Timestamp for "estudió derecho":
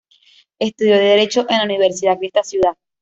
0.57-1.41